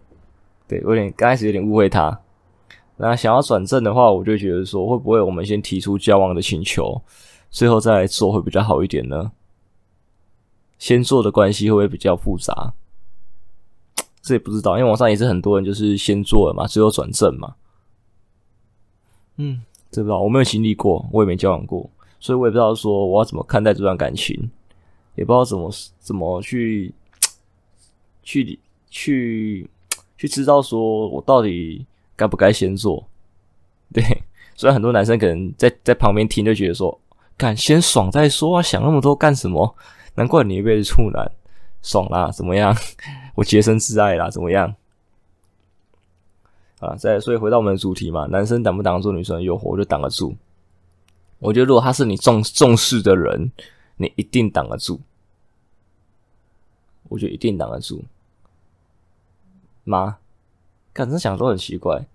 [0.69, 2.17] 对，我有点刚开始有点误会他。
[2.97, 7.01] 那想要转正的话，我就觉得说，会不会我们先提出交往的请求，
[7.49, 9.33] 最后再来做会比较好一点呢？
[10.79, 12.73] 先做的关系会不会比较复杂？
[14.21, 17.55] 这也不知道，因为网上也是很多人就是先做了嘛，最后转正嘛。
[19.35, 24.49] 嗯，这不知道，我没有经历过，我也没交往过，所以我也不知道说我要怎么看待这段感情，
[25.15, 25.69] 也不知道怎么
[25.99, 26.93] 怎么去
[28.23, 28.57] 去
[28.89, 29.69] 去
[30.17, 31.85] 去知道说我到底。
[32.15, 33.07] 该不该先做？
[33.93, 34.03] 对，
[34.55, 36.99] 虽然很多男生可能在在旁边听就觉得说，
[37.37, 39.75] 敢先爽再说啊，想那么多干什么？
[40.15, 41.31] 难怪你一辈子处男，
[41.81, 42.75] 爽啦，怎么样？
[43.35, 44.73] 我洁身自爱啦，怎么样？
[46.79, 49.69] 啊，再所以回到我们的主题嘛，男生挡不挡得住女生的诱惑？
[49.69, 50.35] 我就挡得住。
[51.39, 53.51] 我觉得如果他是你重重视的人，
[53.97, 54.99] 你一定挡得住。
[57.09, 58.03] 我觉得一定挡得住。
[59.83, 60.17] 妈。
[60.95, 62.05] 感觉想说很奇怪，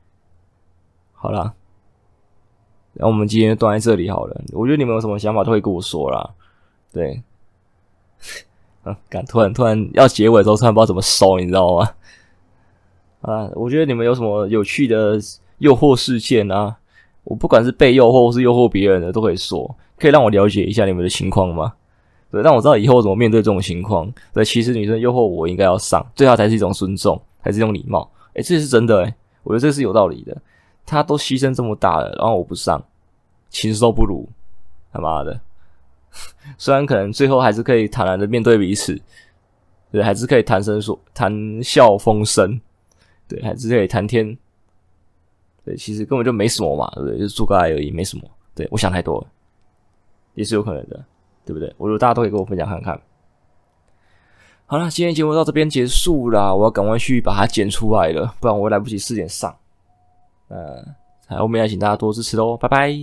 [1.12, 1.52] 好啦，
[2.94, 4.40] 然后我们今天就断在这里好了。
[4.54, 6.30] 我觉得你们有什么想法都会跟我说啦。
[6.90, 7.22] 对，
[8.84, 11.90] 嗯，感突然突然要结尾的时候，突然不知道怎么收，你知道吗？
[13.20, 15.18] 啊，我觉得你们有什么有趣的
[15.58, 16.78] 诱惑事件啊？
[17.24, 21.74] 我不管是被诱惑或是诱惑别人的，都可以说，可以让我了解一下你们的情况吗？
[22.30, 24.10] 对，让我知道以后怎么面对这种情况。
[24.32, 28.10] 对，其实女生诱惑我，应该要上，对她才是一种尊重，才是一种礼貌。
[28.34, 30.36] 诶，这是真的诶，我觉得这是有道理的。
[30.86, 32.82] 他都牺牲这么大了，然后我不上，
[33.48, 34.28] 禽兽不如，
[34.92, 35.40] 他妈的！
[36.58, 39.00] 虽然可能最后还是可以坦然的面对彼此，
[39.92, 42.60] 对，还是可以谈生说谈笑风生，
[43.28, 44.36] 对，还是可以谈天，
[45.64, 47.16] 对，其实根本就没什么嘛，对？
[47.18, 48.28] 就做个爱而已，没什么。
[48.52, 49.26] 对，我想太多了，
[50.34, 51.04] 也是有可能的，
[51.46, 51.72] 对不对？
[51.78, 53.00] 我觉得大家都可以跟我分享看看。
[54.70, 59.52] 好了，今天节目到这边结束啦，我要赶快去把它剪出来了，不然我来不及四点上。
[60.46, 60.80] 呃，
[61.40, 62.96] 后面要请大家多支持哦，拜拜。